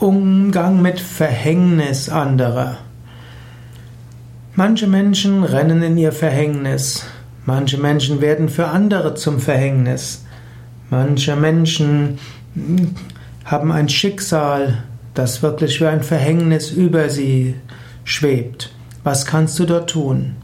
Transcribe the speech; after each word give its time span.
Umgang 0.00 0.80
mit 0.80 0.98
Verhängnis 0.98 2.08
anderer. 2.08 2.78
Manche 4.54 4.86
Menschen 4.86 5.44
rennen 5.44 5.82
in 5.82 5.98
ihr 5.98 6.12
Verhängnis. 6.12 7.04
Manche 7.44 7.76
Menschen 7.76 8.22
werden 8.22 8.48
für 8.48 8.68
andere 8.68 9.14
zum 9.14 9.40
Verhängnis. 9.40 10.24
Manche 10.88 11.36
Menschen 11.36 12.18
hm, 12.54 12.94
haben 13.44 13.70
ein 13.70 13.90
Schicksal, 13.90 14.84
das 15.12 15.42
wirklich 15.42 15.82
wie 15.82 15.86
ein 15.86 16.02
Verhängnis 16.02 16.70
über 16.70 17.10
sie 17.10 17.56
schwebt. 18.04 18.72
Was 19.04 19.26
kannst 19.26 19.58
du 19.58 19.66
dort 19.66 19.90
tun? 19.90 20.36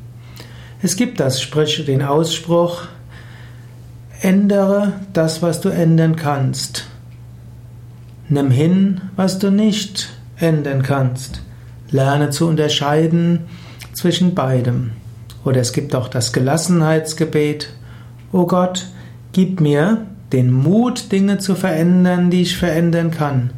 Es 0.82 0.96
gibt 0.96 1.18
das, 1.18 1.40
sprich 1.40 1.82
den 1.86 2.02
Ausspruch, 2.02 2.82
ändere 4.20 5.00
das, 5.14 5.40
was 5.40 5.62
du 5.62 5.70
ändern 5.70 6.14
kannst. 6.14 6.88
Nimm 8.28 8.50
hin, 8.50 9.00
was 9.14 9.38
du 9.38 9.50
nicht 9.50 10.08
ändern 10.36 10.82
kannst. 10.82 11.42
Lerne 11.90 12.30
zu 12.30 12.48
unterscheiden 12.48 13.40
zwischen 13.92 14.34
beidem. 14.34 14.92
Oder 15.44 15.60
es 15.60 15.72
gibt 15.72 15.94
auch 15.94 16.08
das 16.08 16.32
Gelassenheitsgebet. 16.32 17.68
O 18.32 18.46
Gott, 18.46 18.86
gib 19.32 19.60
mir 19.60 20.06
den 20.32 20.52
Mut, 20.52 21.12
Dinge 21.12 21.38
zu 21.38 21.54
verändern, 21.54 22.30
die 22.30 22.42
ich 22.42 22.56
verändern 22.56 23.12
kann. 23.12 23.50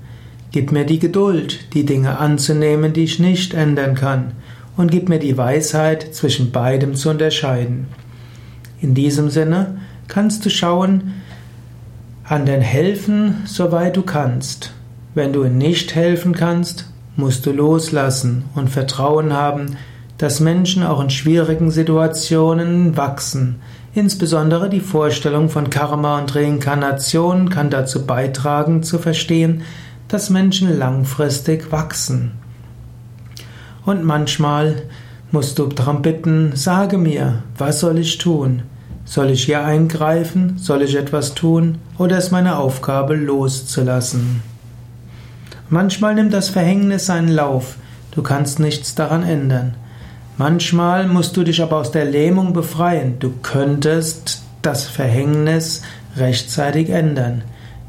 Gib 0.52 0.71
mir 0.71 0.85
die 0.85 0.98
Geduld, 0.98 1.73
die 1.73 1.87
Dinge 1.87 2.19
anzunehmen, 2.19 2.93
die 2.93 3.05
ich 3.05 3.19
nicht 3.19 3.55
ändern 3.55 3.95
kann. 3.95 4.32
Und 4.77 4.91
gib 4.91 5.09
mir 5.09 5.19
die 5.19 5.38
Weisheit, 5.38 6.15
zwischen 6.15 6.52
beidem 6.52 6.95
zu 6.95 7.09
unterscheiden. 7.09 7.87
In 8.80 8.95
diesem 8.95 9.30
Sinne 9.30 9.79
kannst 10.09 10.45
du 10.45 10.51
schauen, 10.51 11.15
anderen 12.28 12.60
helfen, 12.60 13.42
soweit 13.46 13.96
du 13.96 14.02
kannst. 14.02 14.73
Wenn 15.14 15.32
du 15.32 15.45
nicht 15.45 15.95
helfen 15.95 16.34
kannst, 16.34 16.91
musst 17.16 17.46
du 17.46 17.52
loslassen 17.52 18.45
und 18.54 18.68
Vertrauen 18.68 19.32
haben, 19.32 19.76
dass 20.18 20.40
Menschen 20.40 20.82
auch 20.82 21.01
in 21.01 21.10
schwierigen 21.10 21.70
Situationen 21.70 22.96
wachsen. 22.96 23.60
Insbesondere 23.95 24.68
die 24.68 24.80
Vorstellung 24.80 25.48
von 25.48 25.70
Karma 25.70 26.18
und 26.18 26.35
Reinkarnation 26.35 27.48
kann 27.48 27.70
dazu 27.70 28.04
beitragen 28.04 28.82
zu 28.82 28.98
verstehen, 28.98 29.63
dass 30.09 30.30
Menschen 30.30 30.79
langfristig 30.79 31.73
wachsen. 31.73 32.32
Und 33.87 34.04
manchmal 34.04 34.82
musst 35.30 35.59
du 35.59 35.66
darum 35.66 36.02
bitten, 36.02 36.52
sage 36.54 36.98
mir, 36.98 37.42
was 37.57 37.80
soll 37.80 37.98
ich 37.98 38.18
tun? 38.18 38.63
Soll 39.09 39.30
ich 39.30 39.45
hier 39.45 39.64
eingreifen? 39.64 40.59
Soll 40.59 40.82
ich 40.82 40.95
etwas 40.95 41.32
tun? 41.32 41.78
Oder 41.96 42.18
ist 42.18 42.30
meine 42.30 42.59
Aufgabe 42.59 43.14
loszulassen? 43.14 44.42
Manchmal 45.70 46.14
nimmt 46.14 46.34
das 46.34 46.51
Verhängnis 46.51 47.06
seinen 47.06 47.29
Lauf. 47.29 47.76
Du 48.10 48.23
kannst 48.23 48.60
nichts 48.60 48.95
daran 48.95 49.23
ändern. 49.23 49.76
Manchmal 50.36 51.09
musst 51.09 51.38
du 51.38 51.42
dich 51.42 51.62
aber 51.62 51.79
aus 51.79 51.90
der 51.90 52.04
Lähmung 52.04 52.52
befreien. 52.52 53.18
Du 53.18 53.32
könntest 53.42 54.42
das 54.60 54.86
Verhängnis 54.86 55.80
rechtzeitig 56.18 56.90
ändern. 56.90 57.45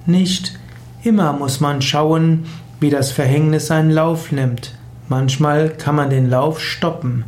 Nicht 0.05 0.57
immer 1.03 1.33
muss 1.33 1.59
man 1.59 1.81
schauen, 1.81 2.45
wie 2.79 2.91
das 2.91 3.11
Verhängnis 3.11 3.67
seinen 3.67 3.91
Lauf 3.91 4.31
nimmt. 4.31 4.73
Manchmal 5.09 5.69
kann 5.69 5.95
man 5.95 6.09
den 6.09 6.29
Lauf 6.29 6.61
stoppen. 6.61 7.25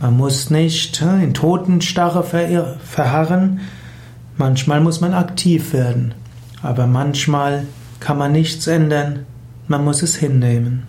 Man 0.00 0.16
muss 0.16 0.50
nicht 0.50 1.00
in 1.00 1.32
Totenstarre 1.32 2.22
verharren, 2.22 3.60
manchmal 4.36 4.80
muss 4.80 5.00
man 5.00 5.14
aktiv 5.14 5.72
werden, 5.72 6.14
aber 6.62 6.86
manchmal 6.86 7.66
kann 7.98 8.18
man 8.18 8.32
nichts 8.32 8.66
ändern, 8.66 9.20
man 9.68 9.84
muss 9.84 10.02
es 10.02 10.16
hinnehmen. 10.16 10.82